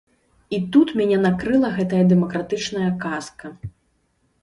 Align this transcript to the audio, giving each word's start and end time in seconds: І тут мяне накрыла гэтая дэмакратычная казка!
І 0.57 0.59
тут 0.75 0.93
мяне 1.01 1.19
накрыла 1.27 1.69
гэтая 1.77 2.01
дэмакратычная 2.17 2.91
казка! 3.07 3.57